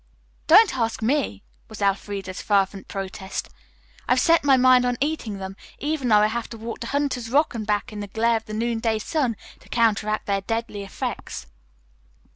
"Don't 0.47 0.75
ask 0.75 1.03
me," 1.03 1.43
was 1.69 1.79
Elfreda's 1.79 2.41
fervent 2.41 2.87
protest. 2.87 3.49
"I've 4.07 4.19
set 4.19 4.43
my 4.43 4.57
mind 4.57 4.83
on 4.83 4.97
eating 4.99 5.37
them, 5.37 5.55
even 5.77 6.07
though 6.07 6.17
I 6.21 6.25
have 6.25 6.49
to 6.49 6.57
walk 6.57 6.79
to 6.79 6.87
Hunter's 6.87 7.29
Rock 7.29 7.53
and 7.53 7.67
back 7.67 7.93
in 7.93 7.99
the 7.99 8.07
glare 8.07 8.37
of 8.37 8.45
the 8.45 8.55
noonday 8.55 8.97
sun 8.97 9.35
to 9.59 9.69
counteract 9.69 10.25
their 10.25 10.41
deadly 10.41 10.81
effects." 10.81 11.45